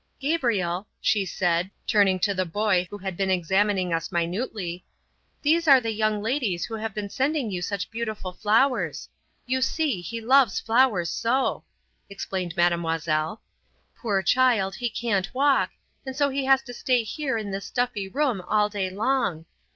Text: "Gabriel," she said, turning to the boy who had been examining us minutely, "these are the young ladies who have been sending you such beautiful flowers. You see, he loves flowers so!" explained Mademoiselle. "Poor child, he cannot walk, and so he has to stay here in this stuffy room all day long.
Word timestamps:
"Gabriel," 0.19 0.87
she 0.99 1.27
said, 1.27 1.69
turning 1.85 2.17
to 2.17 2.33
the 2.33 2.43
boy 2.43 2.87
who 2.89 2.97
had 2.97 3.15
been 3.15 3.29
examining 3.29 3.93
us 3.93 4.11
minutely, 4.11 4.83
"these 5.43 5.67
are 5.67 5.79
the 5.79 5.91
young 5.93 6.23
ladies 6.23 6.65
who 6.65 6.73
have 6.73 6.91
been 6.95 7.07
sending 7.07 7.51
you 7.51 7.61
such 7.61 7.91
beautiful 7.91 8.33
flowers. 8.33 9.07
You 9.45 9.61
see, 9.61 10.01
he 10.01 10.19
loves 10.19 10.59
flowers 10.59 11.11
so!" 11.11 11.65
explained 12.09 12.57
Mademoiselle. 12.57 13.43
"Poor 13.95 14.23
child, 14.23 14.73
he 14.73 14.89
cannot 14.89 15.31
walk, 15.35 15.69
and 16.03 16.15
so 16.15 16.29
he 16.29 16.45
has 16.45 16.63
to 16.63 16.73
stay 16.73 17.03
here 17.03 17.37
in 17.37 17.51
this 17.51 17.65
stuffy 17.65 18.07
room 18.09 18.41
all 18.47 18.69
day 18.69 18.89
long. 18.89 19.45